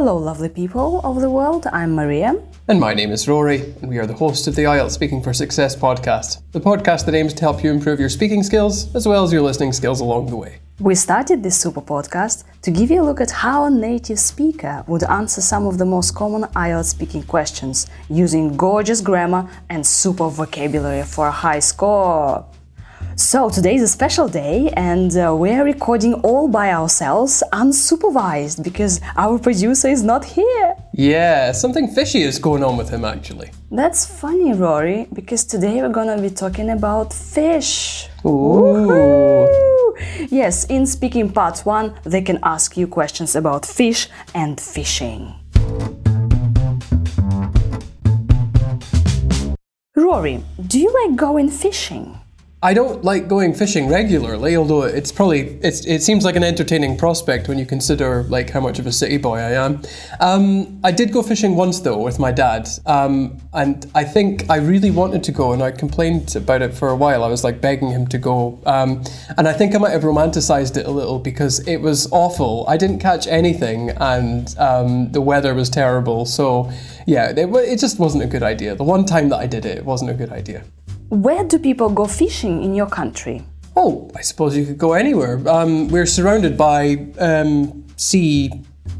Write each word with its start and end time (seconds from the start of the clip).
Hello, 0.00 0.16
lovely 0.16 0.48
people 0.48 1.00
of 1.02 1.20
the 1.20 1.28
world. 1.28 1.66
I'm 1.72 1.96
Maria. 1.96 2.40
And 2.68 2.78
my 2.78 2.94
name 2.94 3.10
is 3.10 3.26
Rory, 3.26 3.62
and 3.82 3.88
we 3.88 3.98
are 3.98 4.06
the 4.06 4.14
hosts 4.14 4.46
of 4.46 4.54
the 4.54 4.62
IELTS 4.62 4.92
Speaking 4.92 5.20
for 5.20 5.32
Success 5.32 5.74
podcast, 5.74 6.40
the 6.52 6.60
podcast 6.60 7.04
that 7.06 7.16
aims 7.16 7.34
to 7.34 7.40
help 7.40 7.64
you 7.64 7.72
improve 7.72 7.98
your 7.98 8.08
speaking 8.08 8.44
skills 8.44 8.94
as 8.94 9.08
well 9.08 9.24
as 9.24 9.32
your 9.32 9.42
listening 9.42 9.72
skills 9.72 10.00
along 10.00 10.26
the 10.26 10.36
way. 10.36 10.60
We 10.78 10.94
started 10.94 11.42
this 11.42 11.60
super 11.60 11.80
podcast 11.80 12.44
to 12.62 12.70
give 12.70 12.92
you 12.92 13.02
a 13.02 13.06
look 13.06 13.20
at 13.20 13.32
how 13.32 13.64
a 13.64 13.70
native 13.72 14.20
speaker 14.20 14.84
would 14.86 15.02
answer 15.02 15.40
some 15.40 15.66
of 15.66 15.78
the 15.78 15.84
most 15.84 16.14
common 16.14 16.44
IELTS 16.54 16.84
speaking 16.84 17.24
questions 17.24 17.88
using 18.08 18.56
gorgeous 18.56 19.00
grammar 19.00 19.50
and 19.68 19.84
super 19.84 20.28
vocabulary 20.28 21.02
for 21.02 21.26
a 21.26 21.32
high 21.32 21.58
score. 21.58 22.46
So 23.18 23.50
today 23.50 23.74
is 23.74 23.82
a 23.82 23.88
special 23.88 24.28
day, 24.28 24.70
and 24.76 25.10
uh, 25.16 25.34
we're 25.34 25.64
recording 25.64 26.14
all 26.22 26.46
by 26.46 26.70
ourselves, 26.72 27.42
unsupervised, 27.52 28.62
because 28.62 29.00
our 29.16 29.40
producer 29.40 29.88
is 29.88 30.04
not 30.04 30.24
here. 30.24 30.76
Yeah, 30.92 31.50
something 31.50 31.88
fishy 31.88 32.22
is 32.22 32.38
going 32.38 32.62
on 32.62 32.76
with 32.76 32.90
him 32.90 33.04
actually. 33.04 33.50
That's 33.72 34.06
funny, 34.06 34.52
Rory, 34.52 35.08
because 35.12 35.44
today 35.44 35.82
we're 35.82 35.88
gonna 35.88 36.22
be 36.22 36.30
talking 36.30 36.70
about 36.70 37.12
fish. 37.12 38.08
Ooh. 38.24 39.96
Yes, 40.30 40.66
in 40.66 40.86
speaking 40.86 41.28
part 41.32 41.66
one, 41.66 41.94
they 42.04 42.22
can 42.22 42.38
ask 42.44 42.76
you 42.76 42.86
questions 42.86 43.34
about 43.34 43.66
fish 43.66 44.08
and 44.32 44.60
fishing. 44.60 45.34
Rory, 49.96 50.44
do 50.68 50.78
you 50.78 50.94
like 51.02 51.16
going 51.16 51.50
fishing? 51.50 52.17
I 52.60 52.74
don't 52.74 53.04
like 53.04 53.28
going 53.28 53.54
fishing 53.54 53.86
regularly, 53.86 54.56
although 54.56 54.82
it's 54.82 55.12
probably 55.12 55.60
it's, 55.62 55.86
it 55.86 56.02
seems 56.02 56.24
like 56.24 56.34
an 56.34 56.42
entertaining 56.42 56.96
prospect 56.96 57.46
when 57.46 57.56
you 57.56 57.64
consider 57.64 58.24
like 58.24 58.50
how 58.50 58.58
much 58.58 58.80
of 58.80 58.86
a 58.88 58.90
city 58.90 59.16
boy 59.16 59.36
I 59.36 59.52
am. 59.52 59.80
Um, 60.18 60.80
I 60.82 60.90
did 60.90 61.12
go 61.12 61.22
fishing 61.22 61.54
once 61.54 61.78
though 61.78 62.02
with 62.02 62.18
my 62.18 62.32
dad, 62.32 62.68
um, 62.84 63.38
and 63.52 63.88
I 63.94 64.02
think 64.02 64.50
I 64.50 64.56
really 64.56 64.90
wanted 64.90 65.22
to 65.22 65.30
go, 65.30 65.52
and 65.52 65.62
I 65.62 65.70
complained 65.70 66.34
about 66.34 66.62
it 66.62 66.74
for 66.74 66.88
a 66.88 66.96
while. 66.96 67.22
I 67.22 67.28
was 67.28 67.44
like 67.44 67.60
begging 67.60 67.90
him 67.90 68.08
to 68.08 68.18
go, 68.18 68.60
um, 68.66 69.04
and 69.36 69.46
I 69.46 69.52
think 69.52 69.76
I 69.76 69.78
might 69.78 69.92
have 69.92 70.02
romanticized 70.02 70.76
it 70.76 70.86
a 70.86 70.90
little 70.90 71.20
because 71.20 71.60
it 71.68 71.76
was 71.76 72.10
awful. 72.10 72.64
I 72.66 72.76
didn't 72.76 72.98
catch 72.98 73.28
anything, 73.28 73.90
and 73.90 74.52
um, 74.58 75.12
the 75.12 75.20
weather 75.20 75.54
was 75.54 75.70
terrible. 75.70 76.26
So 76.26 76.72
yeah, 77.06 77.30
it, 77.30 77.38
it 77.38 77.78
just 77.78 78.00
wasn't 78.00 78.24
a 78.24 78.26
good 78.26 78.42
idea. 78.42 78.74
The 78.74 78.82
one 78.82 79.04
time 79.04 79.28
that 79.28 79.38
I 79.38 79.46
did 79.46 79.64
it, 79.64 79.78
it 79.78 79.84
wasn't 79.84 80.10
a 80.10 80.14
good 80.14 80.32
idea. 80.32 80.64
Where 81.08 81.42
do 81.42 81.58
people 81.58 81.88
go 81.88 82.06
fishing 82.06 82.62
in 82.62 82.74
your 82.74 82.86
country? 82.86 83.42
Oh, 83.74 84.10
I 84.14 84.20
suppose 84.20 84.54
you 84.54 84.66
could 84.66 84.76
go 84.76 84.92
anywhere. 84.92 85.40
Um, 85.48 85.88
we're 85.88 86.04
surrounded 86.04 86.58
by 86.58 87.06
um, 87.18 87.86
sea 87.96 88.50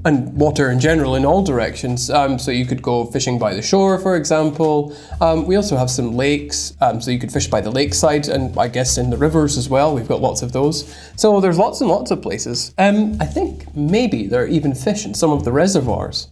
and 0.07 0.33
water 0.33 0.71
in 0.71 0.81
general 0.81 1.17
in 1.17 1.27
all 1.27 1.43
directions. 1.43 2.09
Um, 2.09 2.39
so 2.39 2.51
you 2.51 2.65
could 2.65 2.81
go 2.81 3.05
fishing 3.05 3.39
by 3.39 3.53
the 3.53 3.61
shore, 3.61 3.99
for 3.99 4.17
example. 4.17 4.97
Um, 5.21 5.47
we 5.47 5.57
also 5.57 5.77
have 5.77 5.91
some 5.91 6.15
lakes, 6.15 6.75
um, 6.81 7.03
so 7.03 7.11
you 7.11 7.19
could 7.19 7.31
fish 7.31 7.47
by 7.49 7.61
the 7.61 7.71
lakeside 7.71 8.29
and 8.29 8.57
I 8.59 8.69
guess 8.69 8.97
in 8.97 9.11
the 9.11 9.19
rivers 9.19 9.59
as 9.59 9.69
well. 9.69 9.95
We've 9.95 10.09
got 10.09 10.23
lots 10.23 10.41
of 10.41 10.53
those. 10.53 10.95
So 11.17 11.41
there's 11.41 11.59
lots 11.59 11.83
and 11.83 11.91
lots 11.91 12.11
of 12.11 12.23
places. 12.23 12.73
Um, 12.79 13.19
I 13.21 13.27
think 13.27 13.75
maybe 13.77 14.27
there 14.29 14.45
are 14.45 14.47
even 14.47 14.75
fish 14.75 15.05
in 15.05 15.13
some 15.13 15.31
of 15.31 15.45
the 15.45 15.53
reservoirs. 15.53 16.29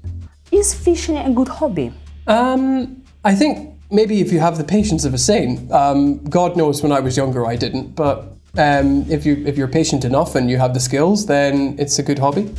Is 0.53 0.73
fishing 0.73 1.19
a 1.19 1.31
good 1.31 1.49
hobby? 1.49 1.93
Um, 2.27 3.03
I 3.25 3.35
think 3.35 3.76
maybe 3.91 4.21
if 4.21 4.33
you 4.33 4.41
have 4.41 4.59
the 4.59 4.65
patience 4.65 5.05
of 5.05 5.15
a 5.15 5.19
saint. 5.19 5.71
Um, 5.73 6.19
God 6.25 6.57
knows 6.57 6.83
when 6.83 6.93
I 6.93 7.01
was 7.01 7.17
younger 7.17 7.47
I 7.47 7.57
didn't, 7.57 7.95
but 7.95 8.33
um, 8.59 9.05
if 9.11 9.27
you 9.27 9.43
if 9.47 9.57
you're 9.59 9.69
patient 9.69 10.05
enough 10.05 10.35
and 10.35 10.51
you 10.51 10.59
have 10.59 10.75
the 10.75 10.81
skills, 10.81 11.27
then 11.27 11.77
it's 11.79 11.99
a 11.99 12.03
good 12.03 12.19
hobby. 12.19 12.53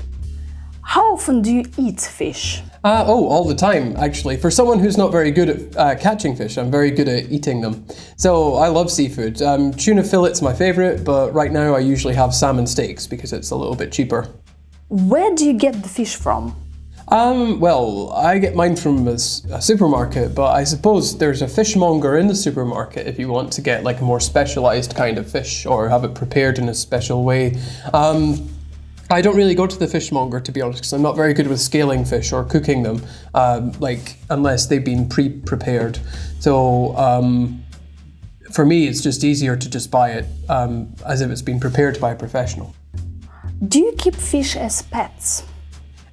How 0.82 1.14
often 1.14 1.42
do 1.42 1.52
you 1.52 1.66
eat 1.78 2.00
fish? 2.00 2.62
Uh, 2.84 3.04
oh, 3.06 3.28
all 3.28 3.44
the 3.44 3.56
time, 3.56 3.98
actually. 3.98 4.38
For 4.38 4.50
someone 4.50 4.80
who's 4.80 4.98
not 4.98 5.12
very 5.12 5.32
good 5.32 5.50
at 5.50 5.76
uh, 5.76 5.96
catching 5.96 6.34
fish, 6.34 6.58
I'm 6.58 6.72
very 6.72 6.92
good 6.92 7.10
at 7.10 7.30
eating 7.30 7.60
them. 7.60 7.86
So 8.16 8.54
I 8.54 8.70
love 8.70 8.90
seafood. 8.90 9.42
Um, 9.42 9.74
tuna 9.74 10.04
fillet's 10.04 10.42
my 10.42 10.54
favourite, 10.54 11.04
but 11.04 11.34
right 11.34 11.52
now 11.52 11.76
I 11.76 11.80
usually 11.80 12.14
have 12.14 12.34
salmon 12.34 12.66
steaks 12.66 13.06
because 13.06 13.34
it's 13.34 13.52
a 13.52 13.56
little 13.56 13.76
bit 13.76 13.92
cheaper. 13.92 14.30
Where 14.88 15.36
do 15.36 15.46
you 15.46 15.54
get 15.54 15.84
the 15.84 15.90
fish 15.90 16.16
from? 16.16 16.56
Um, 17.10 17.62
well, 17.62 18.12
I 18.12 18.38
get 18.38 18.54
mine 18.54 18.76
from 18.76 19.08
a 19.08 19.18
supermarket, 19.18 20.36
but 20.36 20.54
I 20.54 20.66
suppose 20.66 21.18
there's 21.18 21.42
a 21.42 21.48
fishmonger 21.48 22.18
in 22.18 22.28
the 22.28 22.36
supermarket 22.36 23.08
if 23.08 23.18
you 23.18 23.30
want 23.30 23.54
to 23.54 23.62
get 23.62 23.84
like 23.84 24.02
a 24.02 24.04
more 24.04 24.20
specialized 24.20 24.94
kind 24.94 25.18
of 25.18 25.32
fish 25.32 25.66
or 25.66 25.88
have 25.88 26.04
it 26.04 26.14
prepared 26.14 26.60
in 26.60 26.68
a 26.68 26.74
special 26.74 27.24
way. 27.24 27.58
Um, 27.94 28.50
I 29.10 29.22
don't 29.22 29.38
really 29.38 29.56
go 29.56 29.66
to 29.66 29.78
the 29.80 29.88
fishmonger 29.88 30.42
to 30.42 30.52
be 30.52 30.62
honest, 30.62 30.82
because 30.82 30.92
I'm 30.92 31.02
not 31.02 31.16
very 31.16 31.34
good 31.34 31.48
with 31.48 31.62
scaling 31.62 32.04
fish 32.04 32.34
or 32.34 32.44
cooking 32.44 32.84
them, 32.84 33.02
um, 33.34 33.72
like 33.80 34.18
unless 34.30 34.68
they've 34.68 34.84
been 34.84 35.08
pre-prepared. 35.08 35.98
So 36.42 36.94
um, 36.98 37.64
for 38.52 38.66
me, 38.66 38.86
it's 38.86 39.02
just 39.02 39.24
easier 39.24 39.56
to 39.56 39.70
just 39.70 39.92
buy 39.92 40.12
it 40.12 40.26
um, 40.50 40.94
as 41.06 41.22
if 41.22 41.32
it's 41.32 41.42
been 41.42 41.62
prepared 41.62 42.02
by 42.02 42.12
a 42.12 42.16
professional. 42.18 42.76
Do 43.66 43.80
you 43.80 43.94
keep 43.94 44.14
fish 44.14 44.58
as 44.58 44.82
pets? 44.82 45.44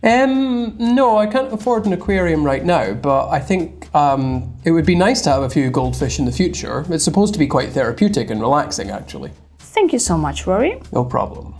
Um, 0.05 0.77
no, 0.79 1.17
I 1.17 1.27
can't 1.27 1.51
afford 1.51 1.87
an 1.87 1.95
aquarium 1.95 2.45
right 2.45 2.63
now, 2.63 2.93
but 2.93 3.31
I 3.31 3.41
think 3.41 3.89
um, 3.95 4.55
it 4.63 4.71
would 4.71 4.85
be 4.85 4.95
nice 4.95 5.23
to 5.23 5.31
have 5.31 5.43
a 5.43 5.49
few 5.49 5.71
goldfish 5.71 6.19
in 6.19 6.27
the 6.27 6.33
future. 6.33 6.85
It's 6.91 7.03
supposed 7.03 7.33
to 7.33 7.39
be 7.39 7.47
quite 7.47 7.71
therapeutic 7.71 8.29
and 8.29 8.39
relaxing, 8.39 8.91
actually. 8.91 9.31
Thank 9.59 9.95
you 9.95 9.99
so 9.99 10.19
much, 10.19 10.47
Rory. 10.47 10.79
No 10.93 11.07
problem. 11.07 11.55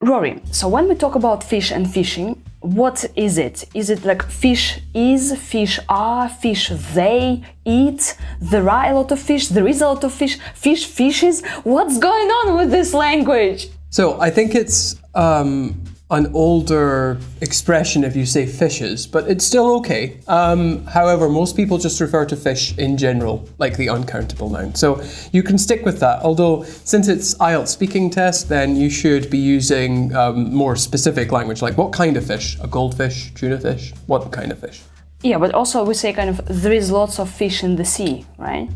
Rory, 0.00 0.40
so 0.52 0.68
when 0.68 0.86
we 0.86 0.94
talk 0.94 1.16
about 1.16 1.42
fish 1.42 1.72
and 1.72 1.92
fishing, 1.92 2.40
what 2.60 3.04
is 3.16 3.38
it? 3.38 3.64
Is 3.74 3.90
it 3.90 4.04
like 4.04 4.22
fish 4.30 4.78
is, 4.94 5.36
fish 5.36 5.80
are, 5.88 6.28
fish 6.28 6.70
they 6.94 7.42
eat? 7.64 8.16
There 8.40 8.70
are 8.70 8.92
a 8.92 8.94
lot 8.94 9.10
of 9.10 9.18
fish, 9.18 9.48
there 9.48 9.66
is 9.66 9.80
a 9.80 9.88
lot 9.88 10.04
of 10.04 10.12
fish, 10.12 10.38
fish 10.54 10.86
fishes? 10.86 11.44
What's 11.64 11.98
going 11.98 12.28
on 12.28 12.56
with 12.56 12.70
this 12.70 12.94
language? 12.94 13.68
So 13.96 14.20
I 14.20 14.28
think 14.28 14.54
it's 14.54 15.00
um, 15.14 15.82
an 16.10 16.30
older 16.34 17.18
expression 17.40 18.04
if 18.04 18.14
you 18.14 18.26
say 18.26 18.44
fishes, 18.44 19.06
but 19.06 19.26
it's 19.26 19.42
still 19.42 19.68
okay. 19.78 20.20
Um, 20.28 20.84
however, 20.84 21.30
most 21.30 21.56
people 21.56 21.78
just 21.78 21.98
refer 21.98 22.26
to 22.26 22.36
fish 22.36 22.76
in 22.76 22.98
general, 22.98 23.48
like 23.56 23.78
the 23.78 23.88
uncountable 23.88 24.50
noun. 24.50 24.74
So 24.74 25.02
you 25.32 25.42
can 25.42 25.56
stick 25.56 25.86
with 25.86 25.98
that. 26.00 26.22
Although, 26.22 26.64
since 26.64 27.08
it's 27.08 27.36
IELTS 27.36 27.68
speaking 27.68 28.10
test, 28.10 28.50
then 28.50 28.76
you 28.76 28.90
should 28.90 29.30
be 29.30 29.38
using 29.38 30.14
um, 30.14 30.52
more 30.54 30.76
specific 30.76 31.32
language, 31.32 31.62
like 31.62 31.78
what 31.78 31.94
kind 31.94 32.18
of 32.18 32.26
fish? 32.26 32.58
A 32.60 32.66
goldfish, 32.66 33.32
tuna 33.32 33.58
fish? 33.58 33.94
What 34.08 34.30
kind 34.30 34.52
of 34.52 34.58
fish? 34.58 34.82
Yeah, 35.22 35.38
but 35.38 35.54
also 35.54 35.86
we 35.86 35.94
say 35.94 36.12
kind 36.12 36.28
of 36.28 36.42
there 36.44 36.74
is 36.74 36.90
lots 36.90 37.18
of 37.18 37.30
fish 37.30 37.64
in 37.64 37.76
the 37.76 37.86
sea, 37.86 38.26
right? 38.36 38.68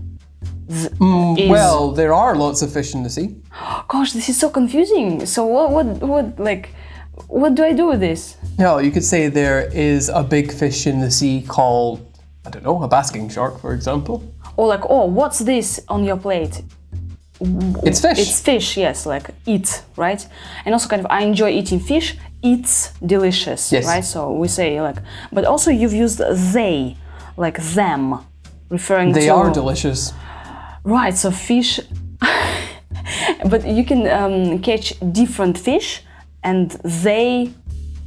Mm, 0.70 1.38
is- 1.38 1.50
Well, 1.50 1.92
there 1.92 2.12
are 2.14 2.34
lots 2.36 2.62
of 2.62 2.72
fish 2.72 2.94
in 2.94 3.02
the 3.02 3.10
sea. 3.10 3.34
gosh, 3.88 4.12
this 4.12 4.28
is 4.28 4.38
so 4.38 4.48
confusing. 4.50 5.26
So 5.26 5.44
what, 5.46 5.70
what, 5.70 5.86
what, 6.02 6.38
like, 6.38 6.70
what 7.28 7.54
do 7.54 7.64
I 7.64 7.72
do 7.72 7.86
with 7.88 8.00
this? 8.00 8.36
No, 8.58 8.78
you 8.78 8.90
could 8.90 9.04
say 9.04 9.28
there 9.28 9.68
is 9.74 10.08
a 10.08 10.22
big 10.22 10.52
fish 10.52 10.86
in 10.86 11.00
the 11.00 11.10
sea 11.10 11.42
called, 11.46 12.00
I 12.46 12.50
don't 12.50 12.64
know, 12.64 12.82
a 12.82 12.88
basking 12.88 13.28
shark, 13.28 13.60
for 13.60 13.72
example. 13.72 14.22
Or 14.56 14.66
like, 14.68 14.84
oh, 14.88 15.06
what's 15.06 15.40
this 15.40 15.80
on 15.88 16.04
your 16.04 16.16
plate? 16.16 16.62
It's 17.40 18.00
fish. 18.02 18.18
It's 18.18 18.40
fish, 18.40 18.76
yes, 18.76 19.06
like 19.06 19.30
eat, 19.46 19.82
right? 19.96 20.26
And 20.64 20.74
also 20.74 20.88
kind 20.88 21.00
of 21.00 21.06
I 21.10 21.22
enjoy 21.22 21.50
eating 21.50 21.80
fish. 21.80 22.16
It's 22.42 22.92
delicious, 23.04 23.72
Yes. 23.72 23.86
right? 23.86 24.04
So 24.04 24.32
we 24.32 24.46
say 24.48 24.80
like, 24.82 24.98
but 25.32 25.44
also 25.46 25.70
you've 25.70 25.94
used 25.94 26.18
they, 26.52 26.96
like 27.38 27.58
them, 27.74 28.18
referring 28.68 29.12
they 29.12 29.20
to 29.20 29.26
They 29.26 29.30
are 29.30 29.50
delicious. 29.50 30.12
Right. 30.84 31.16
So 31.16 31.30
fish, 31.30 31.80
but 33.48 33.66
you 33.66 33.84
can 33.84 34.08
um, 34.08 34.60
catch 34.60 34.94
different 35.12 35.58
fish, 35.58 36.02
and 36.42 36.70
they 36.84 37.52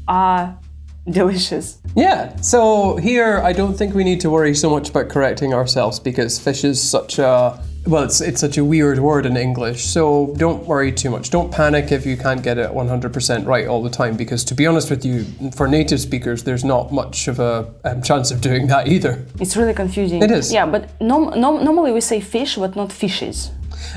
are 0.08 0.58
delicious. 1.10 1.80
Yeah, 1.96 2.36
so 2.38 2.96
here 2.98 3.40
I 3.40 3.54
don't 3.54 3.75
think 3.75 3.94
we 3.94 4.04
need 4.04 4.22
to 4.22 4.30
worry 4.30 4.56
so 4.56 4.70
much 4.70 4.90
about 4.90 5.10
correcting 5.10 5.54
ourselves 5.54 6.00
because 6.00 6.40
fish 6.40 6.64
is 6.64 6.81
such 6.81 7.20
a 7.20 7.60
well, 7.86 8.04
it's 8.04 8.22
it's 8.22 8.40
such 8.40 8.58
a 8.58 8.64
weird 8.64 9.00
word 9.00 9.26
in 9.26 9.36
English. 9.36 9.86
So 9.86 10.34
don't 10.38 10.66
worry 10.66 10.92
too 10.92 11.10
much. 11.10 11.30
Don't 11.30 11.52
panic 11.52 11.92
if 11.92 12.06
you 12.06 12.16
can't 12.16 12.42
get 12.42 12.58
it 12.58 12.70
100% 12.72 13.46
right 13.46 13.68
all 13.68 13.84
the 13.84 13.90
time 13.90 14.16
because 14.16 14.44
to 14.46 14.56
be 14.56 14.66
honest 14.66 14.90
with 14.90 15.04
you, 15.06 15.26
for 15.52 15.68
native 15.68 16.00
speakers, 16.00 16.44
there's 16.44 16.64
not 16.64 16.94
much 16.94 17.28
of 17.28 17.40
a 17.40 17.74
um, 17.84 18.02
chance 18.02 18.32
of 18.32 18.40
doing 18.42 18.68
that 18.68 18.88
either. 18.88 19.26
It's 19.40 19.58
really 19.58 19.74
confusing. 19.74 20.24
It 20.24 20.32
is. 20.32 20.54
Yeah, 20.54 20.66
but 20.66 20.90
normally 21.02 21.92
we 21.92 22.02
say 22.02 22.22
fish, 22.22 22.56
but 22.56 22.76
not 22.76 22.92
fishes. 22.92 23.52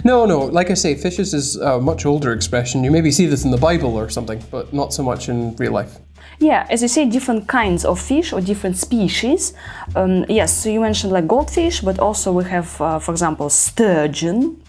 No, 0.05 0.27
no, 0.27 0.41
like 0.41 0.71
I 0.71 0.75
say, 0.75 0.95
fishes 0.97 1.33
is 1.33 1.57
a 1.57 1.81
much 1.81 2.07
older 2.07 2.33
expression. 2.33 2.83
You 2.83 2.91
maybe 2.91 3.13
see 3.13 3.27
this 3.27 3.45
in 3.45 3.51
the 3.51 3.57
Bible 3.57 3.97
or 3.97 4.09
something, 4.09 4.43
but 4.51 4.73
not 4.73 4.93
so 4.93 5.03
much 5.03 5.29
in 5.29 5.55
real 5.57 5.73
life. 5.73 5.99
Yeah, 6.39 6.67
as 6.69 6.83
you 6.83 6.89
say, 6.89 7.07
different 7.07 7.47
kinds 7.49 7.85
of 7.85 7.99
fish 8.01 8.33
or 8.33 8.41
different 8.41 8.77
species. 8.77 9.55
Um, 9.95 10.25
yes, 10.29 10.53
so 10.63 10.69
you 10.69 10.81
mentioned 10.81 11.13
like 11.13 11.27
goldfish, 11.27 11.81
but 11.81 11.99
also 11.99 12.31
we 12.33 12.45
have, 12.45 12.81
uh, 12.81 12.99
for 12.99 13.13
example, 13.13 13.49
sturgeon. 13.51 14.61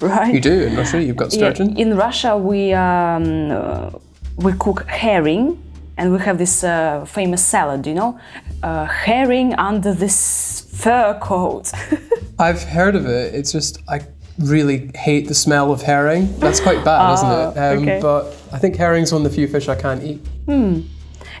right? 0.00 0.32
You 0.34 0.40
do 0.40 0.62
in 0.66 0.76
Russia. 0.76 1.02
You've 1.02 1.16
got 1.16 1.32
sturgeon. 1.32 1.76
Yeah, 1.76 1.82
in 1.82 1.96
Russia, 1.96 2.36
we 2.36 2.72
um, 2.72 3.50
uh, 3.50 3.90
we 4.36 4.52
cook 4.58 4.86
herring, 4.88 5.58
and 5.98 6.12
we 6.12 6.18
have 6.20 6.38
this 6.38 6.64
uh, 6.64 7.04
famous 7.04 7.44
salad. 7.44 7.86
You 7.86 7.94
know, 7.94 8.18
uh, 8.62 8.86
herring 8.86 9.54
under 9.54 9.92
this 9.92 10.66
fur 10.72 11.18
coat. 11.20 11.70
I've 12.38 12.62
heard 12.62 12.94
of 12.96 13.04
it. 13.06 13.34
It's 13.34 13.52
just 13.52 13.78
I 13.88 14.00
really 14.38 14.90
hate 14.94 15.28
the 15.28 15.34
smell 15.34 15.70
of 15.70 15.82
herring. 15.82 16.34
That's 16.38 16.60
quite 16.60 16.82
bad, 16.82 17.12
isn't 17.12 17.28
it? 17.30 17.58
Um, 17.58 17.82
okay. 17.82 18.00
But 18.00 18.22
I 18.52 18.58
think 18.58 18.76
herring's 18.76 19.12
one 19.12 19.24
of 19.26 19.30
the 19.30 19.34
few 19.34 19.46
fish 19.46 19.68
I 19.68 19.74
can't 19.74 20.02
eat. 20.02 20.20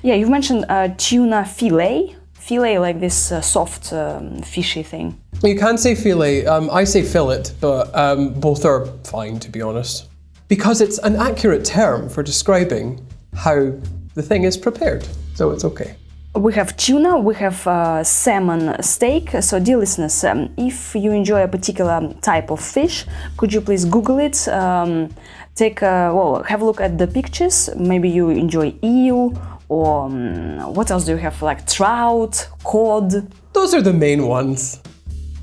Yeah, 0.02 0.14
you've 0.14 0.30
mentioned 0.30 0.64
uh, 0.68 0.88
tuna 0.96 1.44
fillet. 1.44 2.16
Fillet, 2.34 2.78
like 2.78 3.00
this 3.00 3.30
uh, 3.32 3.40
soft, 3.40 3.92
um, 3.92 4.42
fishy 4.42 4.82
thing. 4.82 5.20
You 5.42 5.56
can 5.58 5.78
say 5.78 5.94
filet. 5.94 6.46
Um, 6.46 6.70
I 6.70 6.84
say 6.84 7.02
fillet, 7.02 7.44
but 7.60 7.94
um, 7.94 8.32
both 8.40 8.64
are 8.64 8.86
fine 9.04 9.38
to 9.40 9.50
be 9.50 9.62
honest, 9.62 10.08
because 10.48 10.80
it's 10.80 10.98
an 10.98 11.16
accurate 11.16 11.64
term 11.64 12.08
for 12.08 12.22
describing 12.22 13.06
how 13.34 13.72
the 14.14 14.22
thing 14.22 14.44
is 14.44 14.56
prepared. 14.56 15.06
So 15.34 15.50
it's 15.50 15.64
okay. 15.64 15.94
We 16.34 16.52
have 16.54 16.76
tuna, 16.76 17.18
we 17.18 17.34
have 17.34 17.66
uh, 17.66 18.04
salmon 18.04 18.80
steak. 18.82 19.30
So, 19.40 19.58
dear 19.58 19.78
listeners, 19.78 20.22
um, 20.22 20.48
if 20.56 20.94
you 20.94 21.10
enjoy 21.12 21.42
a 21.42 21.48
particular 21.48 22.14
type 22.22 22.50
of 22.52 22.60
fish, 22.60 23.04
could 23.36 23.52
you 23.52 23.60
please 23.60 23.84
Google 23.84 24.18
it? 24.18 24.46
Um, 24.46 25.08
take 25.56 25.82
a, 25.82 26.12
well, 26.14 26.44
have 26.44 26.62
a 26.62 26.64
look 26.64 26.80
at 26.80 26.98
the 26.98 27.08
pictures. 27.08 27.68
Maybe 27.76 28.08
you 28.08 28.30
enjoy 28.30 28.74
eel, 28.82 29.34
or 29.70 30.06
um, 30.06 30.74
what 30.74 30.90
else 30.90 31.04
do 31.04 31.12
you 31.12 31.18
have? 31.18 31.40
Like 31.40 31.64
trout, 31.66 32.48
cod. 32.64 33.12
Those 33.52 33.72
are 33.72 33.80
the 33.80 33.92
main 33.92 34.26
ones. 34.26 34.82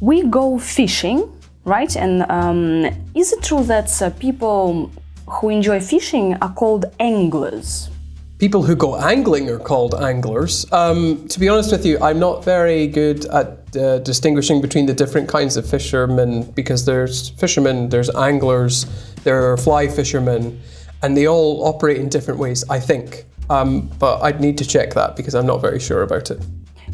We 0.01 0.24
go 0.24 0.59
fishing, 0.59 1.31
right? 1.63 1.95
And 1.95 2.24
um, 2.29 2.85
is 3.15 3.31
it 3.31 3.41
true 3.41 3.63
that 3.63 3.89
uh, 4.01 4.09
people 4.12 4.91
who 5.27 5.50
enjoy 5.50 5.79
fishing 5.79 6.35
are 6.41 6.53
called 6.53 6.85
anglers? 7.00 7.89
People 8.38 8.62
who 8.63 8.75
go 8.75 8.97
angling 8.97 9.50
are 9.50 9.59
called 9.59 9.95
anglers. 9.95 10.71
Um, 10.74 11.27
to 11.29 11.39
be 11.39 11.47
honest 11.47 11.71
with 11.71 11.85
you, 11.85 11.97
I'm 12.00 12.19
not 12.19 12.44
very 12.44 12.85
good 12.85 13.25
at 13.27 13.75
uh, 13.77 14.00
distinguishing 14.00 14.62
between 14.62 14.85
the 14.85 14.94
different 14.94 15.29
kinds 15.29 15.56
of 15.56 15.68
fishermen 15.68 16.44
because 16.51 16.85
there's 16.85 17.29
fishermen, 17.29 17.89
there's 17.89 18.13
anglers, 18.13 18.85
there 19.24 19.51
are 19.51 19.57
fly 19.57 19.88
fishermen, 19.88 20.62
and 21.01 21.15
they 21.15 21.27
all 21.27 21.65
operate 21.65 21.97
in 21.97 22.09
different 22.09 22.39
ways, 22.39 22.63
I 22.69 22.79
think. 22.79 23.25
Um, 23.49 23.89
but 23.99 24.21
I'd 24.21 24.39
need 24.41 24.57
to 24.57 24.65
check 24.65 24.94
that 24.94 25.15
because 25.15 25.35
I'm 25.35 25.45
not 25.45 25.61
very 25.61 25.79
sure 25.79 26.03
about 26.03 26.31
it. 26.31 26.39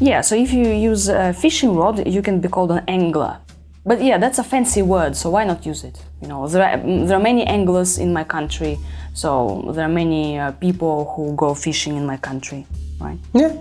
Yeah, 0.00 0.22
so 0.22 0.34
if 0.34 0.52
you 0.52 0.66
use 0.68 1.08
a 1.08 1.32
fishing 1.32 1.76
rod, 1.76 2.06
you 2.06 2.22
can 2.22 2.40
be 2.40 2.48
called 2.48 2.70
an 2.72 2.82
angler. 2.88 3.38
But 3.86 4.02
yeah, 4.02 4.18
that's 4.18 4.38
a 4.38 4.44
fancy 4.44 4.82
word, 4.82 5.14
so 5.14 5.30
why 5.30 5.44
not 5.44 5.66
use 5.66 5.84
it? 5.84 6.02
You 6.22 6.28
know, 6.28 6.48
there 6.48 6.64
are, 6.64 6.78
there 6.78 7.16
are 7.16 7.22
many 7.22 7.44
anglers 7.44 7.98
in 7.98 8.12
my 8.12 8.24
country, 8.24 8.78
so 9.12 9.70
there 9.74 9.84
are 9.84 9.92
many 9.92 10.38
uh, 10.38 10.52
people 10.52 11.12
who 11.14 11.36
go 11.36 11.54
fishing 11.54 11.96
in 11.96 12.06
my 12.06 12.16
country, 12.16 12.66
right? 12.98 13.18
Yeah. 13.34 13.54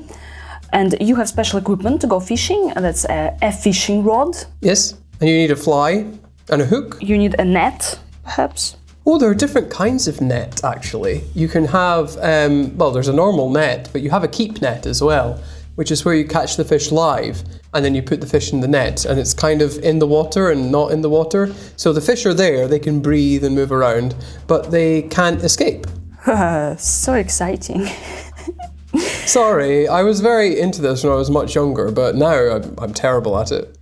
And 0.72 0.96
you 1.02 1.16
have 1.16 1.28
special 1.28 1.60
equipment 1.60 2.02
to 2.02 2.08
go 2.08 2.20
fishing, 2.20 2.72
and 2.76 2.86
that's 2.86 3.06
a, 3.06 3.38
a 3.42 3.52
fishing 3.52 4.04
rod. 4.04 4.36
Yes. 4.62 4.96
And 5.20 5.30
you 5.30 5.36
need 5.36 5.52
a 5.52 5.56
fly 5.56 6.06
and 6.50 6.62
a 6.62 6.66
hook. 6.66 6.98
You 7.02 7.18
need 7.18 7.36
a 7.38 7.46
net, 7.46 8.00
perhaps. 8.24 8.78
Oh, 9.06 9.18
there 9.18 9.30
are 9.30 9.36
different 9.36 9.70
kinds 9.70 10.08
of 10.08 10.22
net 10.22 10.64
actually. 10.64 11.24
You 11.36 11.50
can 11.50 11.66
have, 11.66 12.18
um, 12.22 12.78
well, 12.78 12.92
there's 12.92 13.10
a 13.10 13.14
normal 13.14 13.50
net, 13.50 13.90
but 13.92 14.02
you 14.02 14.10
have 14.10 14.24
a 14.24 14.30
keep 14.30 14.62
net 14.62 14.86
as 14.86 15.02
well, 15.02 15.44
which 15.76 15.92
is 15.92 16.06
where 16.06 16.16
you 16.16 16.26
catch 16.26 16.56
the 16.56 16.64
fish 16.64 16.90
live 16.90 17.44
and 17.74 17.84
then 17.84 17.96
you 17.96 18.02
put 18.02 18.22
the 18.22 18.28
fish 18.28 18.54
in 18.54 18.62
the 18.62 18.68
net 18.68 19.04
and 19.04 19.20
it's 19.20 19.34
kind 19.34 19.62
of 19.62 19.78
in 19.80 20.00
the 20.00 20.08
water 20.08 20.52
and 20.52 20.72
not 20.72 20.92
in 20.92 21.02
the 21.02 21.10
water. 21.10 21.54
So 21.76 21.92
the 21.92 22.00
fish 22.00 22.26
are 22.26 22.34
there, 22.34 22.66
they 22.66 22.80
can 22.80 23.02
breathe 23.02 23.44
and 23.44 23.54
move 23.54 23.74
around, 23.74 24.16
but 24.48 24.72
they 24.72 25.02
can't 25.02 25.44
escape. 25.44 25.86
so 26.78 27.14
exciting. 27.16 27.90
Sorry, 29.26 29.86
I 29.86 30.04
was 30.04 30.22
very 30.22 30.58
into 30.58 30.82
this 30.82 31.04
when 31.04 31.12
I 31.12 31.16
was 31.16 31.30
much 31.30 31.56
younger, 31.56 31.92
but 31.92 32.16
now 32.16 32.56
I'm, 32.56 32.76
I'm 32.78 32.94
terrible 32.94 33.38
at 33.38 33.52
it. 33.52 33.78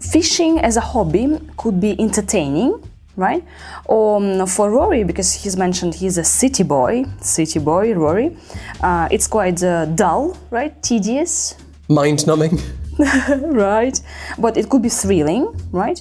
Fishing 0.00 0.58
as 0.58 0.76
a 0.76 0.80
hobby 0.80 1.38
could 1.56 1.80
be 1.80 1.98
entertaining, 2.00 2.82
right? 3.16 3.44
Or 3.86 4.16
um, 4.16 4.46
for 4.46 4.70
Rory, 4.70 5.04
because 5.04 5.32
he's 5.32 5.56
mentioned 5.56 5.94
he's 5.94 6.18
a 6.18 6.24
city 6.24 6.62
boy, 6.62 7.04
city 7.20 7.58
boy, 7.58 7.94
Rory, 7.94 8.36
uh, 8.80 9.08
it's 9.10 9.26
quite 9.26 9.62
uh, 9.62 9.86
dull, 9.86 10.36
right? 10.50 10.82
Tedious, 10.82 11.56
Mind 11.88 12.26
numbing. 12.26 12.58
right? 12.98 14.00
But 14.38 14.56
it 14.56 14.68
could 14.70 14.82
be 14.82 14.88
thrilling, 14.88 15.54
right? 15.70 16.00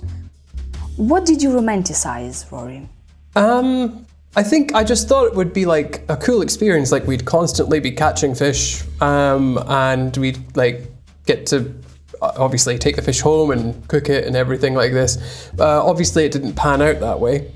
What 0.95 1.25
did 1.25 1.42
you 1.42 1.50
romanticize, 1.50 2.50
Rory? 2.51 2.88
Um, 3.36 4.06
I 4.36 4.44
think 4.44 4.74
I 4.74 4.83
just 4.83 5.09
thought 5.09 5.25
it 5.25 5.36
would 5.36 5.54
be 5.54 5.66
like 5.66 6.04
a 6.07 6.16
cool 6.16 6.42
experience. 6.42 6.92
Like 6.92 7.06
we'd 7.06 7.25
constantly 7.25 7.80
be 7.80 7.92
catching 7.92 8.33
fish, 8.33 8.83
um, 9.01 9.57
and 9.68 10.16
we'd 10.18 10.56
like 10.56 10.89
get 11.25 11.45
to 11.48 11.74
obviously 12.38 12.78
take 12.78 12.96
the 12.96 13.02
fish 13.02 13.22
home 13.22 13.52
and 13.52 13.88
cook 13.88 14.10
it 14.10 14.25
and 14.25 14.36
everything 14.36 14.74
like 14.74 14.92
this. 14.92 15.50
Uh, 15.60 15.86
obviously, 15.86 16.25
it 16.25 16.31
didn't 16.31 16.54
pan 16.54 16.81
out 16.81 17.00
that 17.00 17.20
way, 17.20 17.52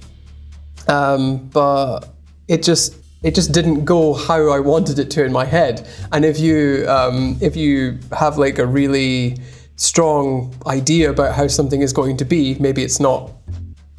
um, 0.88 1.48
but 1.50 2.10
it 2.48 2.64
just 2.64 2.96
it 3.24 3.34
just 3.34 3.52
didn't 3.52 3.84
go 3.86 4.14
how 4.14 4.50
I 4.50 4.60
wanted 4.60 5.00
it 5.00 5.10
to 5.12 5.26
in 5.26 5.32
my 5.32 5.46
head. 5.46 5.88
And 6.12 6.24
if 6.24 6.40
you 6.40 6.86
um, 6.88 7.38
if 7.42 7.56
you 7.56 8.00
have 8.18 8.38
like 8.38 8.60
a 8.60 8.66
really 8.66 9.38
strong 9.76 10.54
idea 10.66 11.10
about 11.10 11.36
how 11.36 11.48
something 11.48 11.82
is 11.82 11.94
going 11.94 12.18
to 12.18 12.26
be, 12.26 12.56
maybe 12.60 12.84
it's 12.84 13.00
not 13.00 13.32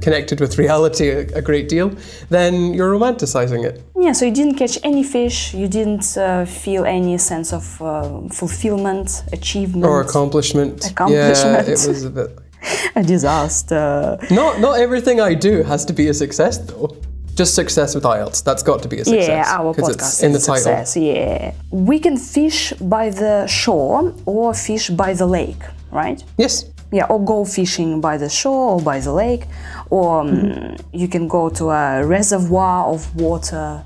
connected 0.01 0.41
with 0.41 0.59
reality 0.59 1.09
a, 1.09 1.21
a 1.35 1.43
great 1.43 1.69
deal, 1.69 1.91
then 2.31 2.73
you're 2.75 2.93
romanticizing 2.93 3.65
it. 3.65 3.83
Yeah, 3.97 4.13
so 4.13 4.25
you 4.25 4.33
didn't 4.33 4.55
catch 4.55 4.79
any 4.85 5.03
fish, 5.03 5.55
you 5.55 5.69
didn't 5.69 6.17
uh, 6.17 6.45
feel 6.45 6.85
any 6.85 7.19
sense 7.19 7.53
of 7.53 7.83
uh, 7.83 8.29
fulfillment, 8.29 9.25
achievement, 9.33 9.85
Or 9.85 10.01
accomplishment. 10.01 10.91
Accomplishment. 10.91 11.67
Yeah, 11.67 11.73
it 11.73 11.89
was 11.89 12.05
a 12.05 12.11
bit. 12.11 12.39
a 12.97 13.03
disaster. 13.03 14.19
Not 14.31 14.61
not 14.61 14.81
everything 14.81 15.21
I 15.21 15.35
do 15.35 15.63
has 15.63 15.85
to 15.87 15.93
be 15.93 16.09
a 16.09 16.15
success 16.15 16.59
though. 16.59 16.97
Just 17.35 17.55
success 17.55 17.95
with 17.95 18.03
IELTS. 18.03 18.43
That's 18.43 18.65
got 18.65 18.83
to 18.83 18.89
be 18.89 18.99
a 18.99 19.05
success. 19.05 19.29
Yeah, 19.29 19.59
our 19.59 19.73
podcast 19.73 19.95
it's 19.95 20.23
in 20.25 20.33
the 20.33 20.39
is 20.39 20.45
a 20.45 20.47
title. 20.47 20.65
success. 20.65 20.97
Yeah, 20.97 21.53
we 21.71 22.01
can 22.01 22.17
fish 22.17 22.73
by 22.81 23.11
the 23.11 23.47
shore 23.47 24.13
or 24.27 24.55
fish 24.55 24.91
by 24.91 25.15
the 25.15 25.27
lake, 25.27 25.63
right? 25.93 26.23
Yes. 26.37 26.65
Yeah, 26.93 27.05
or 27.11 27.23
go 27.25 27.45
fishing 27.45 28.01
by 28.01 28.17
the 28.17 28.29
shore 28.29 28.75
or 28.75 28.81
by 28.81 29.01
the 29.01 29.13
lake, 29.13 29.45
or 29.91 30.21
um, 30.21 30.29
Mm-hmm. 30.31 30.97
you 30.97 31.09
can 31.09 31.29
go 31.29 31.49
to 31.51 31.71
a 31.71 32.05
reservoir 32.07 32.87
of 32.87 33.15
water. 33.17 33.83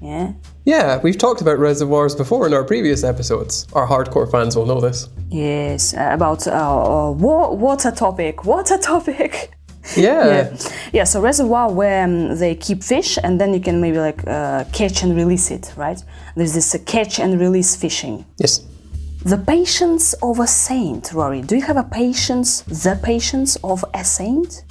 Yeah, 0.00 0.32
Yeah, 0.66 1.00
we've 1.02 1.16
talked 1.18 1.40
about 1.40 1.58
reservoirs 1.58 2.14
before 2.14 2.46
in 2.46 2.52
our 2.54 2.62
previous 2.64 3.02
episodes. 3.04 3.66
Our 3.72 3.86
hardcore 3.88 4.30
fans 4.30 4.54
will 4.56 4.66
know 4.66 4.80
this. 4.80 5.08
yes, 5.30 5.94
uh, 5.94 6.10
about 6.12 6.46
uh, 6.46 6.50
uh, 6.52 7.10
wa- 7.12 7.52
water 7.52 7.90
topic. 7.90 8.44
Water 8.44 8.78
topic. 8.78 9.50
Yeah. 9.96 10.26
yeah, 10.26 10.56
yeah. 10.94 11.04
So 11.04 11.20
reservoir 11.20 11.70
where 11.70 12.04
um, 12.04 12.38
they 12.38 12.54
keep 12.54 12.82
fish, 12.82 13.18
and 13.22 13.38
then 13.38 13.52
you 13.52 13.60
can 13.60 13.80
maybe 13.82 13.98
like 13.98 14.26
uh, 14.26 14.64
catch 14.72 15.02
and 15.02 15.14
release 15.14 15.50
it, 15.50 15.72
right? 15.76 16.02
There's 16.36 16.54
this 16.54 16.74
uh, 16.74 16.78
catch 16.86 17.18
and 17.20 17.38
release 17.38 17.76
fishing. 17.76 18.24
Yes. 18.38 18.62
The 19.24 19.38
patience 19.38 20.12
of 20.22 20.38
a 20.38 20.46
saint, 20.46 21.10
Rory. 21.14 21.40
Do 21.40 21.56
you 21.56 21.62
have 21.62 21.78
a 21.78 21.82
patience, 21.82 22.60
the 22.60 23.00
patience 23.02 23.56
of 23.64 23.82
a 23.94 24.04
saint? 24.04 24.64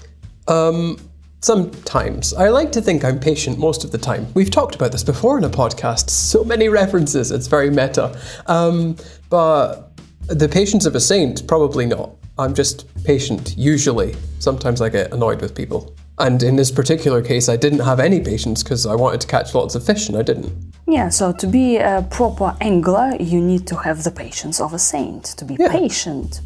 Um, 0.48 1.00
sometimes. 1.40 2.36
I 2.36 2.50
like 2.50 2.72
to 2.74 2.82
think 2.82 3.04
I'm 3.04 3.20
patient 3.20 3.58
most 3.58 3.84
of 3.84 3.92
the 3.92 3.98
time. 3.98 4.28
We've 4.36 4.52
talked 4.52 4.76
about 4.76 4.92
this 4.92 5.04
before 5.04 5.40
in 5.40 5.44
a 5.44 5.50
podcast. 5.50 6.12
So 6.12 6.44
many 6.44 6.70
references. 6.82 7.32
It's 7.32 7.48
very 7.48 7.72
meta. 7.72 8.16
Um, 8.46 8.96
but 9.32 9.90
the 10.28 10.48
patience 10.48 10.86
of 10.86 10.94
a 10.94 11.00
saint, 11.00 11.48
probably 11.48 11.88
not. 11.88 12.12
I'm 12.38 12.54
just 12.54 12.86
patient, 13.04 13.58
usually. 13.58 14.16
Sometimes 14.38 14.82
I 14.82 14.90
get 14.90 15.12
annoyed 15.14 15.42
with 15.42 15.56
people. 15.56 15.96
And 16.20 16.44
in 16.44 16.56
this 16.56 16.72
particular 16.72 17.22
case, 17.22 17.50
I 17.50 17.56
didn't 17.56 17.80
have 17.80 18.00
any 18.00 18.20
patience 18.20 18.62
because 18.62 18.86
I 18.86 18.96
wanted 18.96 19.22
to 19.22 19.28
catch 19.28 19.56
lots 19.56 19.76
of 19.76 19.86
fish 19.86 20.10
and 20.10 20.18
I 20.18 20.22
didn't. 20.22 20.52
Yeah, 20.88 21.10
so 21.10 21.32
to 21.32 21.48
be 21.48 21.78
a 21.78 22.06
proper 22.12 22.56
angler, 22.62 23.16
you 23.20 23.42
need 23.42 23.66
to 23.68 23.76
have 23.78 24.04
the 24.04 24.12
patience 24.12 24.60
of 24.60 24.74
a 24.74 24.80
saint, 24.80 25.26
to 25.38 25.46
be 25.46 25.58
patient. 25.58 26.42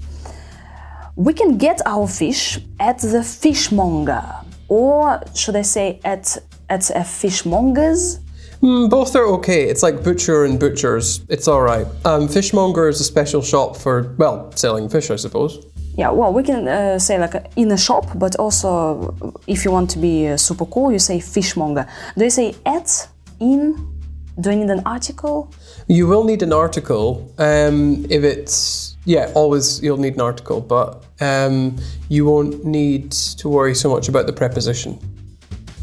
We 1.15 1.33
can 1.33 1.57
get 1.57 1.81
our 1.85 2.07
fish 2.07 2.59
at 2.79 2.99
the 2.99 3.23
fishmonger, 3.23 4.23
or 4.69 5.21
should 5.33 5.55
I 5.55 5.63
say 5.63 5.99
at 6.05 6.37
at 6.69 6.89
a 6.91 7.03
fishmonger's? 7.03 8.19
Mm, 8.61 8.89
both 8.89 9.15
are 9.15 9.25
okay. 9.25 9.63
It's 9.63 9.83
like 9.83 10.03
butcher 10.03 10.45
and 10.45 10.59
butchers. 10.59 11.21
It's 11.29 11.47
all 11.47 11.61
right. 11.61 11.87
Um, 12.05 12.27
fishmonger 12.27 12.87
is 12.87 12.99
a 12.99 13.03
special 13.03 13.41
shop 13.41 13.75
for, 13.77 14.15
well, 14.17 14.51
selling 14.53 14.89
fish, 14.89 15.11
I 15.11 15.15
suppose. 15.15 15.65
Yeah, 15.97 16.11
well, 16.11 16.31
we 16.31 16.43
can 16.43 16.67
uh, 16.67 16.99
say 16.99 17.17
like 17.17 17.51
in 17.55 17.71
a 17.71 17.77
shop, 17.77 18.05
but 18.19 18.35
also 18.35 19.15
if 19.47 19.65
you 19.65 19.71
want 19.71 19.89
to 19.89 19.99
be 19.99 20.27
uh, 20.27 20.37
super 20.37 20.65
cool, 20.65 20.91
you 20.91 20.99
say 20.99 21.19
fishmonger. 21.19 21.87
Do 22.15 22.23
you 22.23 22.29
say 22.29 22.55
at, 22.67 23.09
in? 23.39 23.75
Do 24.39 24.51
I 24.51 24.55
need 24.55 24.69
an 24.69 24.83
article? 24.85 25.51
You 25.87 26.05
will 26.05 26.23
need 26.23 26.43
an 26.43 26.53
article 26.53 27.33
um, 27.39 28.05
if 28.11 28.23
it's 28.23 28.95
yeah. 29.05 29.31
Always 29.33 29.81
you'll 29.81 29.97
need 29.97 30.13
an 30.13 30.21
article, 30.21 30.61
but 30.61 31.03
um, 31.19 31.75
you 32.09 32.25
won't 32.25 32.63
need 32.63 33.11
to 33.39 33.49
worry 33.49 33.73
so 33.73 33.89
much 33.89 34.07
about 34.07 34.27
the 34.27 34.33
preposition. 34.33 34.99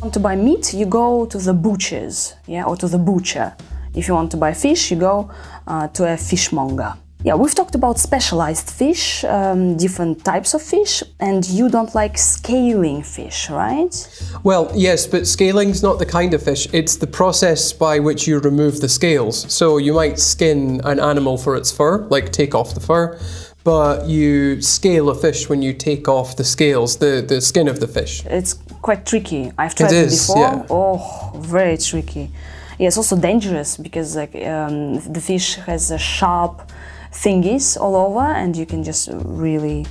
Want 0.00 0.14
to 0.14 0.20
buy 0.20 0.36
meat, 0.36 0.72
you 0.72 0.86
go 0.86 1.26
to 1.26 1.38
the 1.38 1.52
butchers, 1.52 2.34
yeah, 2.46 2.62
or 2.64 2.76
to 2.76 2.86
the 2.86 2.98
butcher. 2.98 3.56
If 3.96 4.06
you 4.06 4.14
want 4.14 4.30
to 4.30 4.36
buy 4.36 4.52
fish, 4.52 4.92
you 4.92 4.96
go 4.96 5.28
uh, 5.66 5.88
to 5.88 6.12
a 6.12 6.16
fishmonger. 6.16 6.94
Yeah, 7.24 7.36
we've 7.36 7.54
talked 7.54 7.74
about 7.74 7.98
specialized 7.98 8.68
fish, 8.68 9.24
um, 9.24 9.78
different 9.78 10.26
types 10.26 10.52
of 10.52 10.60
fish, 10.60 11.02
and 11.20 11.48
you 11.48 11.70
don't 11.70 11.94
like 11.94 12.18
scaling 12.18 13.02
fish, 13.02 13.48
right? 13.48 13.94
Well, 14.42 14.70
yes, 14.74 15.06
but 15.06 15.26
scaling's 15.26 15.82
not 15.82 15.98
the 15.98 16.04
kind 16.04 16.34
of 16.34 16.42
fish. 16.42 16.68
It's 16.74 16.96
the 16.96 17.06
process 17.06 17.72
by 17.72 17.98
which 17.98 18.26
you 18.26 18.40
remove 18.40 18.82
the 18.82 18.90
scales. 18.90 19.50
So 19.50 19.78
you 19.78 19.94
might 19.94 20.18
skin 20.18 20.82
an 20.84 21.00
animal 21.00 21.38
for 21.38 21.56
its 21.56 21.72
fur, 21.72 22.06
like 22.10 22.30
take 22.30 22.54
off 22.54 22.74
the 22.74 22.80
fur, 22.80 23.18
but 23.64 24.06
you 24.06 24.60
scale 24.60 25.08
a 25.08 25.14
fish 25.14 25.48
when 25.48 25.62
you 25.62 25.72
take 25.72 26.06
off 26.06 26.36
the 26.36 26.44
scales, 26.44 26.98
the, 26.98 27.24
the 27.26 27.40
skin 27.40 27.68
of 27.68 27.80
the 27.80 27.88
fish. 27.88 28.22
It's 28.26 28.52
quite 28.82 29.06
tricky. 29.06 29.50
I've 29.56 29.74
tried 29.74 29.92
it, 29.92 30.12
is, 30.12 30.26
before. 30.26 30.42
yeah. 30.42 30.66
Oh, 30.68 31.32
very 31.36 31.78
tricky. 31.78 32.30
Yeah, 32.78 32.88
it's 32.88 32.98
also 32.98 33.16
dangerous 33.16 33.78
because 33.78 34.14
like 34.14 34.34
um, 34.44 35.00
the 35.10 35.22
fish 35.22 35.54
has 35.54 35.90
a 35.90 35.98
sharp 35.98 36.70
thingies 37.14 37.80
all 37.80 37.96
over, 37.96 38.20
and 38.20 38.56
you 38.56 38.66
can 38.66 38.82
just 38.82 39.08
really 39.12 39.86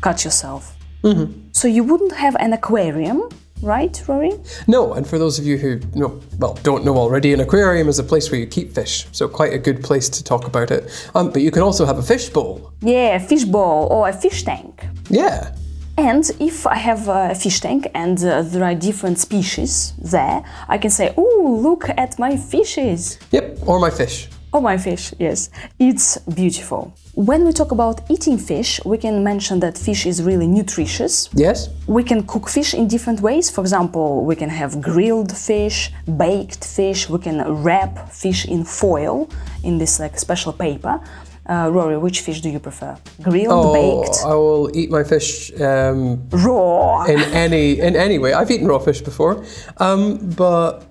cut 0.00 0.24
yourself. 0.24 0.76
Mm-hmm. 1.02 1.48
So 1.52 1.68
you 1.68 1.82
wouldn't 1.84 2.12
have 2.12 2.36
an 2.36 2.52
aquarium, 2.52 3.28
right, 3.62 4.02
Rory? 4.06 4.32
No, 4.66 4.92
and 4.94 5.06
for 5.06 5.18
those 5.18 5.38
of 5.38 5.46
you 5.46 5.56
who 5.56 5.80
know, 5.94 6.20
well, 6.38 6.54
don't 6.62 6.84
know 6.84 6.96
already, 6.96 7.32
an 7.32 7.40
aquarium 7.40 7.88
is 7.88 7.98
a 7.98 8.04
place 8.04 8.30
where 8.30 8.40
you 8.40 8.46
keep 8.46 8.72
fish, 8.72 9.06
so 9.12 9.28
quite 9.28 9.52
a 9.52 9.58
good 9.58 9.82
place 9.82 10.08
to 10.10 10.22
talk 10.22 10.46
about 10.46 10.70
it. 10.70 11.10
Um, 11.14 11.30
but 11.30 11.42
you 11.42 11.50
can 11.50 11.62
also 11.62 11.86
have 11.86 11.98
a 11.98 12.02
fish 12.02 12.28
bowl. 12.28 12.72
Yeah, 12.80 13.16
a 13.16 13.20
fish 13.20 13.44
bowl 13.44 13.88
or 13.90 14.08
a 14.08 14.12
fish 14.12 14.42
tank. 14.44 14.86
Yeah. 15.08 15.54
And 15.98 16.30
if 16.40 16.66
I 16.66 16.74
have 16.74 17.08
a 17.08 17.34
fish 17.34 17.60
tank 17.60 17.88
and 17.94 18.22
uh, 18.22 18.42
there 18.42 18.64
are 18.64 18.74
different 18.74 19.18
species 19.18 19.94
there, 19.98 20.44
I 20.68 20.76
can 20.76 20.90
say, 20.90 21.14
"Oh, 21.16 21.58
look 21.62 21.88
at 21.88 22.18
my 22.18 22.36
fishes." 22.36 23.18
Yep, 23.30 23.60
or 23.66 23.80
my 23.80 23.90
fish. 23.90 24.28
Oh, 24.56 24.60
my 24.62 24.78
fish, 24.78 25.12
yes. 25.18 25.50
It's 25.78 26.16
beautiful. 26.34 26.90
When 27.14 27.44
we 27.44 27.52
talk 27.52 27.72
about 27.72 28.00
eating 28.10 28.38
fish, 28.38 28.80
we 28.86 28.96
can 28.96 29.22
mention 29.22 29.60
that 29.60 29.76
fish 29.76 30.06
is 30.06 30.22
really 30.22 30.46
nutritious. 30.46 31.28
Yes? 31.34 31.68
We 31.86 32.02
can 32.02 32.22
cook 32.26 32.48
fish 32.48 32.72
in 32.72 32.88
different 32.88 33.20
ways. 33.20 33.50
For 33.50 33.60
example, 33.60 34.24
we 34.24 34.34
can 34.34 34.48
have 34.48 34.80
grilled 34.80 35.30
fish, 35.36 35.92
baked 36.16 36.64
fish, 36.64 37.06
we 37.10 37.18
can 37.18 37.36
wrap 37.62 38.10
fish 38.10 38.46
in 38.46 38.64
foil 38.64 39.28
in 39.62 39.76
this 39.76 40.00
like 40.00 40.18
special 40.18 40.54
paper. 40.54 41.00
Uh, 41.46 41.68
Rory, 41.70 41.98
which 41.98 42.22
fish 42.22 42.40
do 42.40 42.48
you 42.48 42.58
prefer? 42.58 42.96
Grilled, 43.22 43.52
Oh, 43.66 43.74
baked, 43.74 44.16
I 44.24 44.34
will 44.34 44.70
eat 44.74 44.90
my 44.90 45.04
fish 45.04 45.52
um, 45.60 46.26
raw? 46.30 47.04
in 47.04 47.20
any 47.44 47.78
in 47.78 47.94
any 47.94 48.18
way. 48.18 48.32
I've 48.32 48.50
eaten 48.50 48.66
raw 48.66 48.78
fish 48.78 49.02
before, 49.02 49.44
um, 49.76 50.16
but 50.34 50.82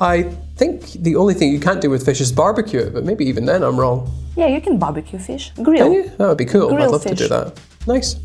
I 0.00 0.22
think 0.56 0.82
the 1.02 1.16
only 1.16 1.34
thing 1.34 1.52
you 1.52 1.60
can't 1.60 1.80
do 1.80 1.88
with 1.90 2.04
fish 2.04 2.20
is 2.20 2.30
barbecue 2.32 2.80
it. 2.80 2.92
But 2.92 3.04
maybe 3.04 3.24
even 3.24 3.46
then 3.46 3.62
I'm 3.62 3.78
wrong. 3.78 4.10
Yeah, 4.36 4.46
you 4.48 4.60
can 4.60 4.78
barbecue 4.78 5.18
fish. 5.18 5.52
Grill. 5.62 5.84
Can 5.84 5.92
you? 5.92 6.10
That 6.18 6.28
would 6.28 6.38
be 6.38 6.44
cool. 6.44 6.68
I'd 6.70 6.76
Grilled 6.76 6.92
love 6.92 7.04
to 7.04 7.14
do 7.14 7.28
that. 7.28 7.58
Nice. 7.86 8.16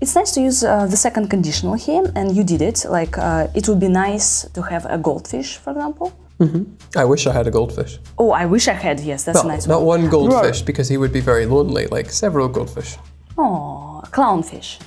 It's 0.00 0.14
nice 0.14 0.32
to 0.32 0.40
use 0.40 0.64
uh, 0.64 0.86
the 0.86 0.96
second 0.96 1.28
conditional 1.28 1.74
here, 1.74 2.10
and 2.16 2.34
you 2.34 2.42
did 2.42 2.62
it. 2.62 2.86
Like, 2.88 3.18
uh, 3.18 3.48
it 3.54 3.68
would 3.68 3.78
be 3.80 3.88
nice 3.88 4.48
to 4.54 4.62
have 4.62 4.86
a 4.86 4.96
goldfish, 4.96 5.58
for 5.58 5.72
example. 5.72 6.12
Mhm. 6.40 6.64
I 6.96 7.04
wish 7.04 7.26
I 7.26 7.32
had 7.34 7.46
a 7.46 7.50
goldfish. 7.50 7.98
Oh, 8.16 8.30
I 8.30 8.46
wish 8.46 8.66
I 8.66 8.72
had. 8.72 8.98
Yes, 9.00 9.24
that's 9.24 9.34
Well, 9.44 9.48
nice 9.48 9.66
not 9.66 9.82
one. 9.82 10.00
one 10.02 10.10
goldfish 10.10 10.62
because 10.62 10.88
he 10.88 10.96
would 10.96 11.12
be 11.12 11.20
very 11.20 11.44
lonely. 11.44 11.86
Like 11.86 12.10
several 12.10 12.48
goldfish. 12.48 12.96
Oh, 13.36 14.00
clownfish. 14.10 14.78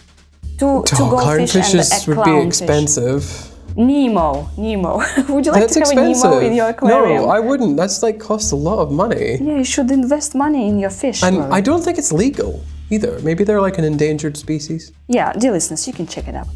Two, 0.57 0.81
two 0.87 0.95
Oh, 1.03 1.09
goldfish 1.11 1.53
and 1.55 1.63
clownfishes 1.63 2.07
a 2.07 2.15
would 2.15 2.23
be 2.25 2.37
expensive. 2.47 3.52
Nemo, 3.75 4.49
Nemo. 4.57 4.97
would 5.29 5.45
you 5.45 5.51
like 5.51 5.61
That's 5.61 5.73
to 5.73 5.79
have 5.79 5.91
expensive. 5.91 6.31
a 6.31 6.35
Nemo 6.35 6.45
in 6.47 6.53
your 6.53 6.69
aquarium? 6.69 7.23
No, 7.23 7.29
I 7.29 7.39
wouldn't. 7.39 7.77
That's 7.77 8.03
like 8.03 8.19
costs 8.19 8.51
a 8.51 8.55
lot 8.55 8.79
of 8.79 8.91
money. 8.91 9.37
yeah, 9.41 9.57
you 9.57 9.63
should 9.63 9.89
invest 9.91 10.35
money 10.35 10.67
in 10.67 10.79
your 10.79 10.89
fish. 10.89 11.23
And. 11.23 11.53
I 11.53 11.61
don't 11.61 11.83
think 11.83 11.97
it's 11.97 12.11
legal 12.11 12.63
either. 12.89 13.19
Maybe 13.21 13.43
they're 13.43 13.61
like 13.61 13.77
an 13.77 13.83
endangered 13.85 14.37
species. 14.37 14.91
Yeah, 15.07 15.33
dear 15.33 15.51
listeners, 15.51 15.87
you 15.87 15.93
can 15.93 16.07
check 16.07 16.27
it 16.27 16.35
out. 16.35 16.47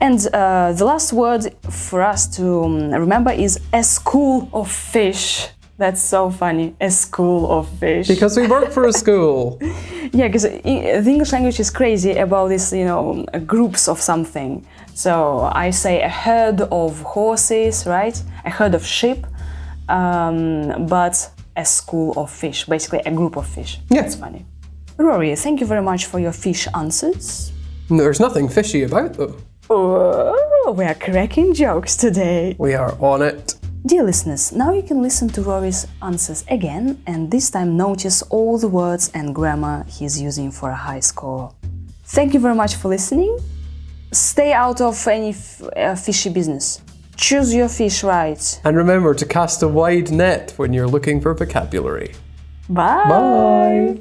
And 0.00 0.18
uh, 0.32 0.72
the 0.72 0.84
last 0.84 1.12
word 1.12 1.54
for 1.70 2.02
us 2.02 2.26
to 2.36 2.64
um, 2.64 2.90
remember 2.90 3.30
is 3.30 3.60
a 3.72 3.82
school 3.82 4.48
of 4.52 4.70
fish. 4.70 5.48
That's 5.78 6.02
so 6.02 6.28
funny. 6.30 6.74
A 6.80 6.90
school 6.90 7.48
of 7.52 7.68
fish. 7.78 8.08
Because 8.08 8.36
we 8.36 8.48
work 8.48 8.72
for 8.72 8.86
a 8.88 8.92
school. 9.02 9.58
Yeah, 10.12 10.26
because 10.26 10.42
the 10.42 10.60
English 10.66 11.32
language 11.32 11.60
is 11.60 11.70
crazy 11.70 12.16
about 12.16 12.48
this, 12.48 12.72
you 12.72 12.84
know, 12.84 13.24
groups 13.46 13.86
of 13.88 14.00
something. 14.00 14.66
So 14.98 15.48
I 15.52 15.70
say 15.70 16.02
a 16.02 16.08
herd 16.08 16.60
of 16.72 17.00
horses, 17.02 17.86
right? 17.86 18.20
A 18.44 18.50
herd 18.50 18.74
of 18.74 18.84
sheep, 18.84 19.24
um, 19.88 20.88
but 20.88 21.30
a 21.56 21.64
school 21.64 22.14
of 22.16 22.32
fish, 22.32 22.66
basically 22.66 23.02
a 23.06 23.12
group 23.12 23.36
of 23.36 23.46
fish. 23.46 23.78
Yeah. 23.90 24.02
That's 24.02 24.16
funny. 24.16 24.44
Rory, 24.96 25.36
thank 25.36 25.60
you 25.60 25.66
very 25.66 25.82
much 25.82 26.06
for 26.06 26.18
your 26.18 26.32
fish 26.32 26.66
answers. 26.74 27.52
There's 27.88 28.18
nothing 28.18 28.48
fishy 28.48 28.82
about 28.82 29.12
them. 29.12 29.40
Oh, 29.70 30.74
we 30.76 30.84
are 30.84 30.96
cracking 30.96 31.54
jokes 31.54 31.96
today. 31.96 32.56
We 32.58 32.74
are 32.74 33.00
on 33.00 33.22
it. 33.22 33.54
Dear 33.86 34.02
listeners, 34.02 34.50
now 34.50 34.72
you 34.72 34.82
can 34.82 35.00
listen 35.00 35.28
to 35.28 35.42
Rory's 35.42 35.86
answers 36.02 36.44
again 36.48 37.00
and 37.06 37.30
this 37.30 37.50
time 37.50 37.76
notice 37.76 38.22
all 38.22 38.58
the 38.58 38.66
words 38.66 39.12
and 39.14 39.32
grammar 39.32 39.84
he's 39.88 40.20
using 40.20 40.50
for 40.50 40.70
a 40.70 40.74
high 40.74 41.00
score. 41.00 41.54
Thank 42.02 42.34
you 42.34 42.40
very 42.40 42.56
much 42.56 42.74
for 42.74 42.88
listening. 42.88 43.38
Stay 44.12 44.52
out 44.52 44.80
of 44.80 45.06
any 45.06 45.30
f- 45.30 45.62
uh, 45.76 45.94
fishy 45.94 46.30
business. 46.30 46.80
Choose 47.16 47.54
your 47.54 47.68
fish 47.68 48.02
right. 48.02 48.60
And 48.64 48.76
remember 48.76 49.14
to 49.14 49.26
cast 49.26 49.62
a 49.62 49.68
wide 49.68 50.10
net 50.10 50.54
when 50.56 50.72
you're 50.72 50.86
looking 50.86 51.20
for 51.20 51.34
vocabulary. 51.34 52.14
Bye. 52.68 53.04
Bye. 53.08 53.98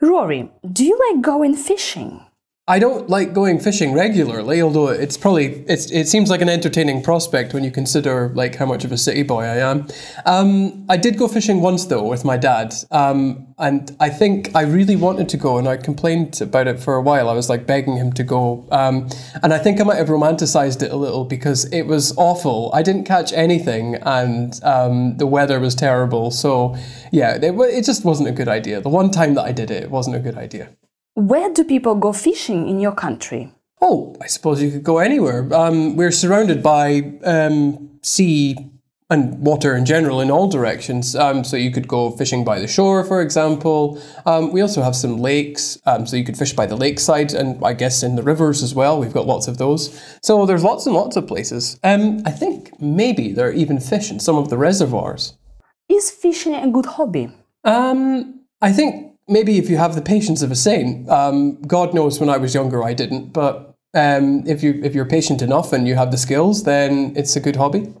Rory, 0.00 0.50
do 0.72 0.84
you 0.84 0.98
like 1.10 1.22
going 1.22 1.54
fishing? 1.56 2.20
I 2.66 2.78
don't 2.78 3.10
like 3.10 3.34
going 3.34 3.60
fishing 3.60 3.92
regularly, 3.92 4.62
although 4.62 4.88
it's 4.88 5.18
probably 5.18 5.66
it's, 5.68 5.90
it 5.90 6.08
seems 6.08 6.30
like 6.30 6.40
an 6.40 6.48
entertaining 6.48 7.02
prospect 7.02 7.52
when 7.52 7.62
you 7.62 7.70
consider 7.70 8.30
like 8.34 8.54
how 8.54 8.64
much 8.64 8.86
of 8.86 8.92
a 8.92 8.96
city 8.96 9.22
boy 9.22 9.42
I 9.42 9.56
am. 9.56 9.86
Um, 10.24 10.86
I 10.88 10.96
did 10.96 11.18
go 11.18 11.28
fishing 11.28 11.60
once 11.60 11.84
though 11.84 12.08
with 12.08 12.24
my 12.24 12.38
dad, 12.38 12.72
um, 12.90 13.48
and 13.58 13.94
I 14.00 14.08
think 14.08 14.56
I 14.56 14.62
really 14.62 14.96
wanted 14.96 15.28
to 15.28 15.36
go, 15.36 15.58
and 15.58 15.68
I 15.68 15.76
complained 15.76 16.40
about 16.40 16.66
it 16.66 16.80
for 16.80 16.94
a 16.94 17.02
while. 17.02 17.28
I 17.28 17.34
was 17.34 17.50
like 17.50 17.66
begging 17.66 17.96
him 17.98 18.14
to 18.14 18.22
go, 18.24 18.66
um, 18.72 19.10
and 19.42 19.52
I 19.52 19.58
think 19.58 19.78
I 19.78 19.84
might 19.84 19.98
have 19.98 20.08
romanticized 20.08 20.82
it 20.82 20.90
a 20.90 20.96
little 20.96 21.26
because 21.26 21.66
it 21.70 21.82
was 21.82 22.16
awful. 22.16 22.70
I 22.72 22.80
didn't 22.80 23.04
catch 23.04 23.30
anything, 23.34 23.96
and 23.96 24.58
um, 24.64 25.18
the 25.18 25.26
weather 25.26 25.60
was 25.60 25.74
terrible. 25.74 26.30
So 26.30 26.76
yeah, 27.12 27.34
it, 27.34 27.54
it 27.54 27.84
just 27.84 28.06
wasn't 28.06 28.30
a 28.30 28.32
good 28.32 28.48
idea. 28.48 28.80
The 28.80 28.88
one 28.88 29.10
time 29.10 29.34
that 29.34 29.44
I 29.44 29.52
did 29.52 29.70
it, 29.70 29.82
it 29.82 29.90
wasn't 29.90 30.16
a 30.16 30.20
good 30.20 30.38
idea. 30.38 30.70
Where 31.14 31.52
do 31.52 31.62
people 31.62 31.94
go 31.94 32.12
fishing 32.12 32.68
in 32.68 32.80
your 32.80 32.92
country? 32.92 33.52
Oh, 33.80 34.16
I 34.20 34.26
suppose 34.26 34.60
you 34.60 34.70
could 34.70 34.82
go 34.82 34.98
anywhere. 34.98 35.48
Um, 35.54 35.94
we're 35.94 36.10
surrounded 36.10 36.62
by 36.62 37.12
um, 37.22 37.98
sea 38.02 38.56
and 39.10 39.38
water 39.38 39.76
in 39.76 39.84
general 39.84 40.20
in 40.20 40.30
all 40.30 40.48
directions. 40.48 41.14
Um, 41.14 41.44
so 41.44 41.56
you 41.56 41.70
could 41.70 41.86
go 41.86 42.10
fishing 42.10 42.44
by 42.44 42.58
the 42.58 42.66
shore, 42.66 43.04
for 43.04 43.20
example. 43.20 44.02
Um, 44.26 44.52
we 44.52 44.60
also 44.60 44.82
have 44.82 44.96
some 44.96 45.18
lakes, 45.18 45.78
um, 45.86 46.04
so 46.06 46.16
you 46.16 46.24
could 46.24 46.36
fish 46.36 46.52
by 46.52 46.66
the 46.66 46.76
lakeside 46.76 47.32
and 47.32 47.64
I 47.64 47.74
guess 47.74 48.02
in 48.02 48.16
the 48.16 48.22
rivers 48.22 48.62
as 48.62 48.74
well. 48.74 48.98
We've 48.98 49.12
got 49.12 49.26
lots 49.26 49.46
of 49.46 49.58
those. 49.58 50.00
So 50.22 50.46
there's 50.46 50.64
lots 50.64 50.86
and 50.86 50.96
lots 50.96 51.16
of 51.16 51.28
places. 51.28 51.78
Um, 51.84 52.22
I 52.26 52.32
think 52.32 52.72
maybe 52.80 53.32
there 53.32 53.48
are 53.48 53.52
even 53.52 53.78
fish 53.78 54.10
in 54.10 54.18
some 54.18 54.36
of 54.36 54.48
the 54.48 54.58
reservoirs. 54.58 55.36
Is 55.88 56.10
fishing 56.10 56.54
a 56.54 56.68
good 56.70 56.86
hobby? 56.86 57.30
Um, 57.62 58.40
I 58.60 58.72
think 58.72 59.13
maybe 59.28 59.58
if 59.58 59.70
you 59.70 59.76
have 59.76 59.94
the 59.94 60.02
patience 60.02 60.42
of 60.42 60.50
a 60.50 60.56
saint, 60.56 61.08
um, 61.08 61.60
God 61.62 61.94
knows 61.94 62.20
when 62.20 62.28
I 62.28 62.36
was 62.36 62.54
younger 62.54 62.82
I 62.82 62.94
didn't, 62.94 63.32
but 63.32 63.74
um, 63.94 64.42
if 64.46 64.62
you 64.62 64.80
if 64.82 64.94
you're 64.94 65.06
patient 65.06 65.40
enough 65.40 65.72
and 65.72 65.86
you 65.86 65.94
have 65.94 66.10
the 66.10 66.18
skills, 66.18 66.64
then 66.64 67.12
it's 67.16 67.36
a 67.36 67.40
good 67.40 67.56
hobby. 67.56 67.94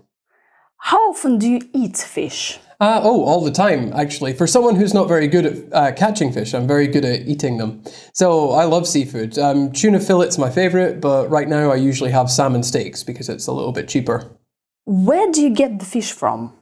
How 0.78 0.98
often 1.10 1.38
do 1.38 1.48
you 1.48 1.60
eat 1.72 1.96
fish? 1.96 2.58
Uh, 2.80 3.00
oh, 3.02 3.24
all 3.24 3.40
the 3.40 3.50
time, 3.50 3.92
actually. 3.94 4.34
For 4.34 4.46
someone 4.46 4.74
who's 4.74 4.92
not 4.92 5.08
very 5.08 5.28
good 5.28 5.46
at 5.46 5.72
uh, 5.72 5.92
catching 5.92 6.32
fish, 6.32 6.52
I'm 6.52 6.66
very 6.66 6.86
good 6.86 7.04
at 7.04 7.22
eating 7.26 7.56
them. 7.56 7.82
So 8.12 8.50
I 8.50 8.64
love 8.64 8.86
seafood. 8.86 9.38
Um, 9.38 9.72
tuna 9.72 10.00
fillet's 10.00 10.36
my 10.36 10.50
favorite, 10.50 11.00
but 11.00 11.30
right 11.30 11.48
now 11.48 11.70
I 11.70 11.76
usually 11.76 12.10
have 12.10 12.30
salmon 12.30 12.62
steaks 12.62 13.02
because 13.02 13.28
it's 13.28 13.46
a 13.46 13.52
little 13.52 13.72
bit 13.72 13.88
cheaper. 13.88 14.36
Where 14.84 15.30
do 15.30 15.40
you 15.40 15.50
get 15.50 15.78
the 15.78 15.86
fish 15.86 16.12
from? 16.12 16.52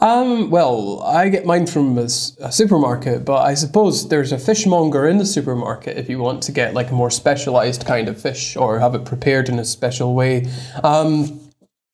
Um, 0.00 0.50
well, 0.50 1.02
I 1.02 1.28
get 1.28 1.44
mine 1.44 1.66
from 1.66 1.98
a 1.98 2.08
supermarket, 2.08 3.24
but 3.24 3.42
I 3.42 3.54
suppose 3.54 4.08
there's 4.08 4.30
a 4.30 4.38
fishmonger 4.38 5.08
in 5.08 5.18
the 5.18 5.26
supermarket 5.26 5.96
if 5.96 6.08
you 6.08 6.20
want 6.20 6.42
to 6.44 6.52
get 6.52 6.72
like 6.72 6.90
a 6.90 6.94
more 6.94 7.10
specialized 7.10 7.84
kind 7.84 8.08
of 8.08 8.20
fish 8.20 8.56
or 8.56 8.78
have 8.78 8.94
it 8.94 9.04
prepared 9.04 9.48
in 9.48 9.58
a 9.58 9.64
special 9.64 10.14
way. 10.14 10.46
Um, 10.84 11.40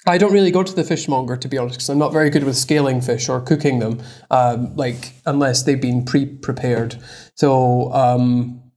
I 0.07 0.19
don't 0.19 0.35
really 0.35 0.51
go 0.51 0.63
to 0.63 0.75
the 0.75 0.85
fishmonger 0.85 1.35
to 1.39 1.49
be 1.49 1.57
honest, 1.57 1.79
because 1.79 1.89
I'm 1.89 1.99
not 1.99 2.13
very 2.13 2.29
good 2.29 2.45
with 2.45 2.59
scaling 2.59 3.01
fish 3.01 3.31
or 3.31 3.41
cooking 3.41 3.79
them, 3.79 4.03
um, 4.31 4.77
like 4.77 5.15
unless 5.25 5.63
they've 5.63 5.81
been 5.81 6.05
pre-prepared. 6.05 6.97
So 7.37 7.91
um, 7.95 8.71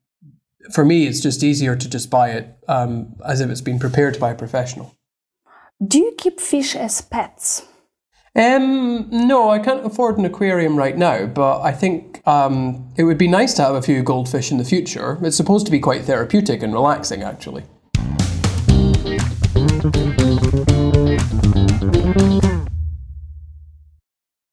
for 0.71 0.85
me, 0.85 1.05
it's 1.05 1.19
just 1.19 1.43
easier 1.43 1.75
to 1.75 1.89
just 1.89 2.09
buy 2.09 2.29
it 2.29 2.57
um, 2.69 3.13
as 3.25 3.41
if 3.41 3.49
it's 3.49 3.59
been 3.59 3.77
prepared 3.77 4.21
by 4.21 4.31
a 4.31 4.35
professional. 4.35 4.95
Do 5.85 5.99
you 5.99 6.15
keep 6.17 6.39
fish 6.39 6.77
as 6.77 7.01
pets? 7.01 7.67
Um, 8.37 9.07
no, 9.09 9.49
I 9.49 9.57
can't 9.57 9.83
afford 9.83 10.19
an 10.19 10.25
aquarium 10.25 10.77
right 10.77 10.95
now, 10.95 11.25
but 11.25 11.61
I 11.61 11.71
think 11.71 12.21
um, 12.27 12.87
it 12.95 13.03
would 13.03 13.17
be 13.17 13.27
nice 13.27 13.55
to 13.55 13.63
have 13.63 13.73
a 13.73 13.81
few 13.81 14.03
goldfish 14.03 14.51
in 14.51 14.59
the 14.59 14.63
future. 14.63 15.17
It's 15.23 15.35
supposed 15.35 15.65
to 15.65 15.71
be 15.71 15.79
quite 15.79 16.03
therapeutic 16.03 16.61
and 16.61 16.71
relaxing, 16.71 17.23
actually. 17.23 17.63